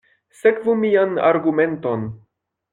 [0.39, 2.11] Sekvu mian argumenton.